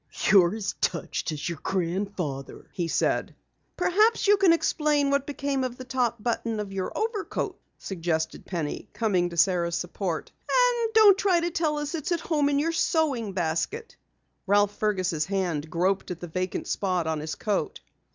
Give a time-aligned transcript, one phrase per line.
[0.31, 3.35] "You're as touched as your grandfather," he said.
[3.77, 8.89] "Perhaps you can explain what became of the top button of your overcoat," suggested Penny
[8.93, 10.31] coming to Sara's support.
[10.49, 13.95] "And don't try to tell us it's home in your sewing basket!"
[14.47, 17.79] Ralph Fergus' hand groped at the vacant spot on his coat.